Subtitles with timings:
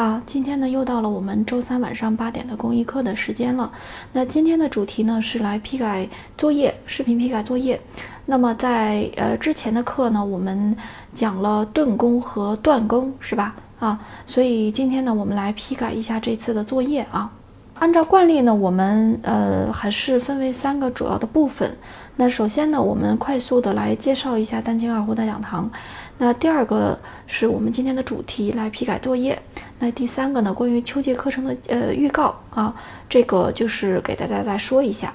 [0.00, 0.22] 啊！
[0.24, 3.70] 今天呢，又到了我们周三晚上八点的公益课的时间了。
[4.14, 6.08] 那今天的主题呢，是来批改
[6.38, 7.78] 作业，视频批改作业。
[8.24, 10.74] 那么在呃之前的课呢，我们
[11.14, 13.54] 讲了顿弓和断弓，是吧？
[13.78, 17.30] 啊，所以今天呢，我们来批改一下这次的作业啊。
[17.74, 21.76] 按照惯例呢，我们呃还是分为三个主要的部分。
[22.16, 25.70] 那首先呢，我们快速的来介绍一下丹青二胡大讲堂。
[26.22, 29.40] 那第二个是我们今天的主题，来批改作业。
[29.78, 32.74] 那第三个呢，关于秋季课程的呃预告啊，
[33.08, 35.14] 这个就是给大家再说一下。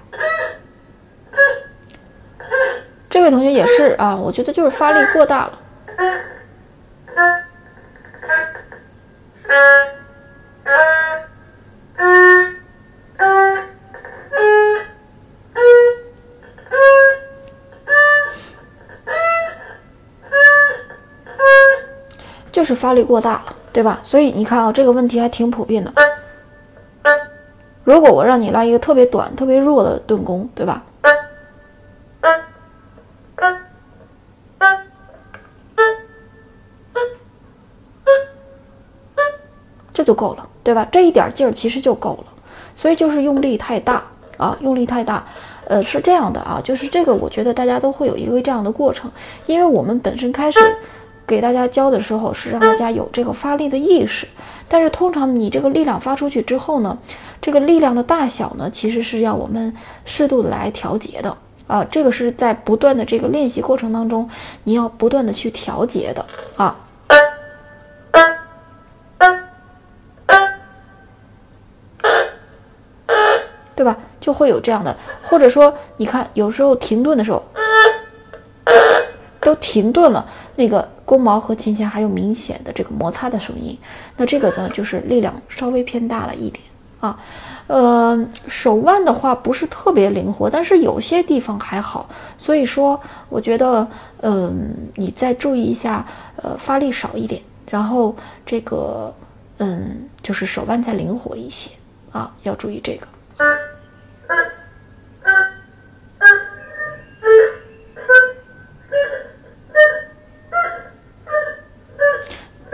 [3.07, 5.59] 这位同学也是啊，我觉得就是发力过大了。
[22.55, 23.99] 就是发力过大了，对吧？
[24.01, 25.91] 所以你看啊，这个问题还挺普遍的。
[27.83, 30.81] 如果我让你拉一个特别短、特别弱的顿弓，对吧？
[39.91, 40.87] 这就够了，对吧？
[40.89, 42.31] 这一点劲儿其实就够了。
[42.77, 44.01] 所以就是用力太大
[44.37, 45.21] 啊，用力太大。
[45.65, 49.11] 呃，是这样的啊，就是这个，我觉得大家都会有一个这样的过程，
[49.45, 50.57] 因为我们本身开始。
[51.27, 54.27] 给大家教的时候是让大家有这个发力的意识，
[54.69, 56.97] 但是通常你这个力量发出去之后呢，
[57.41, 61.35] 这个力量的大小呢，其实是要我们适度的来调节的。
[61.67, 64.29] 啊，这个是在不断的这个练习过程当中，
[64.65, 66.23] 你要不断的去调节的。
[66.57, 66.77] 啊，
[73.75, 73.97] 对吧？
[74.21, 77.43] 就会有这样的，或者说你看有时候停顿的时候，
[79.65, 80.23] 停顿了。
[80.55, 83.75] 那个弓毛和琴弦还有明显的这个摩擦的声音，
[84.15, 86.63] 那这个呢就是力量稍微偏大了一点
[86.99, 87.19] 啊。
[87.67, 93.87] 呃，手腕的话不是特别灵活，但是有些地方还好，所以说我觉得，
[94.21, 96.05] 嗯，你再注意一下，
[96.35, 98.15] 呃，发力少一点，然后
[98.45, 99.11] 这个，
[99.57, 101.71] 嗯，就是手腕再灵活一些
[102.11, 103.07] 啊，要注意这个。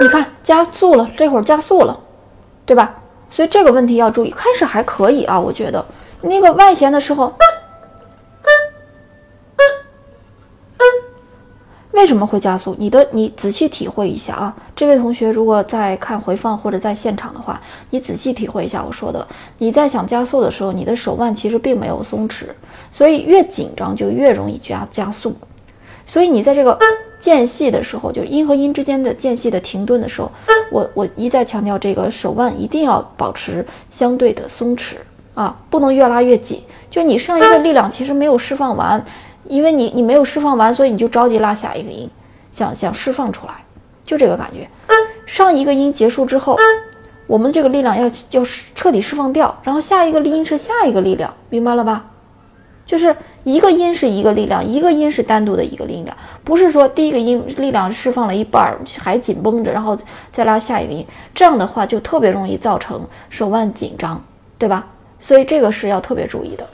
[0.02, 1.96] 你看，加速了，这会儿加速了，
[2.66, 2.92] 对吧？
[3.30, 4.32] 所以这个问题要注意。
[4.32, 5.86] 开始还可以啊，我觉得
[6.22, 7.32] 那个外弦的时候，
[11.92, 12.76] 为什么会加速？
[12.80, 14.56] 你的你仔细体会一下啊。
[14.76, 19.28] 这位同学，如果在看回放或者在现场的话，你仔细体会一下我说的。
[19.60, 22.46] 你在想加速的时候，你的手腕其实并没有松弛，
[22.90, 25.36] 所以越紧张就越容易加加速。
[26.08, 26.76] 所以你在这个。
[27.22, 30.30] 间隙的时候，就音和音之间的间隙的停顿的时候，
[30.72, 34.96] 我我一再强调，这个手腕一定要保持相对的松弛
[35.36, 36.62] 啊，不能越拉越紧。
[36.90, 39.02] 就你上一个力量其实没有释放完，
[39.48, 42.10] 因为你你没有释放完，所以你就着急拉下一个音，
[42.52, 43.54] 想想释放出来，
[44.04, 44.68] 就这个感觉。
[45.26, 46.58] 上一个音结束之后，
[47.28, 48.44] 我们这个力量要要
[48.76, 52.08] 彻底释放掉，然后下一个音是下一个力量，明白了吧？
[52.92, 53.16] 就是
[53.46, 56.14] 一个音是一个力量，一个音是单独的一个力量，
[56.44, 59.98] 不是说第一个音力量释放了一半还紧绷着，然后
[60.34, 64.22] 再拉下一个音，这样的话就特别容易造成手腕紧张，
[64.60, 64.86] 对吧？
[65.22, 66.68] 所以这个是要特别注意的。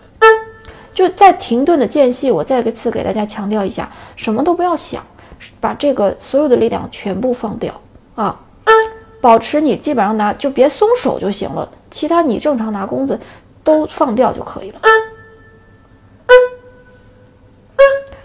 [0.91, 5.03] 就在停顿的间隙，我再一次给大家强调一下，什么都不要想，
[5.59, 7.79] 把这个所有的力量全部放掉
[8.15, 8.35] 啊，
[9.21, 13.19] 保持你基本上拿就别松手就行了，其他你正常拿弓子
[13.63, 14.79] 都放掉就可以了。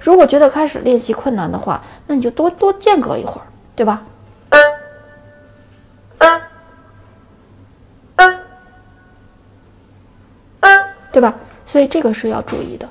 [0.02, 3.46] 如果觉得开始练习困难的话，那你就多多间隔一会儿，
[3.76, 4.02] 对吧？
[11.12, 11.34] 对吧？
[11.66, 12.88] 所以这个是要注意的。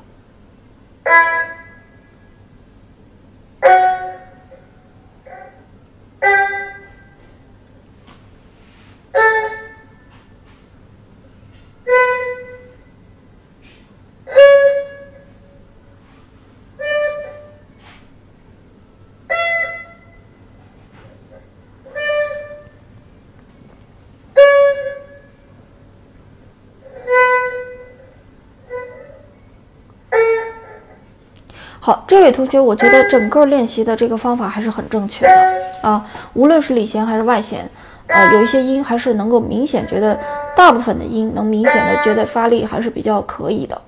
[31.83, 35.33] 好，这位同学，我觉得整个练习的这个方法还是很正确的。
[35.81, 37.67] 啊，无论是里弦还是外弦，
[38.05, 40.15] 呃，有一些音还是能够明显觉得，
[40.55, 43.81] 大部分的音能明显的觉得发力还是比较可以的。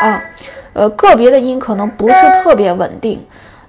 [0.00, 0.22] 啊，
[0.74, 2.14] 呃，个别的音可能不是
[2.44, 3.20] 特别稳定，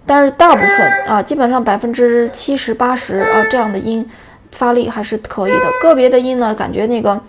[0.06, 4.07] 但是大部分啊，基本上百分之七十八十啊这样的音
[4.51, 7.19] 发力还是可以的，个别的音呢，感觉那个，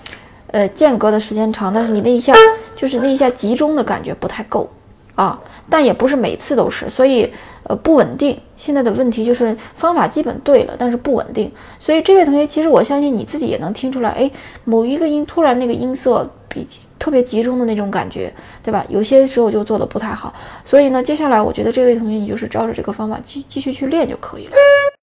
[0.48, 2.34] 呃，间隔的时间长，但是你那一下
[2.76, 4.68] 就是那一下集中的感觉不太够
[5.14, 5.38] 啊。
[5.70, 7.32] 但也不是每次都是，所以
[7.62, 8.38] 呃不稳定。
[8.56, 11.50] 现在的问题就是方法基本对了，但是不稳定。
[11.78, 14.30] 所以这位同学，其实我相信你自己也能听出来，哎，
[14.64, 16.66] 某一个音突然那个音色比
[16.98, 18.32] 特别集中的那种感觉，
[18.62, 18.84] 对吧？
[18.88, 20.34] 有些时候就做的不太好。
[20.64, 24.52] 所以呢，接下来我觉得这位同学你就是照着这个方法继继续去练就可以了。